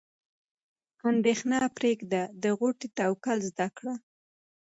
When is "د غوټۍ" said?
2.43-2.87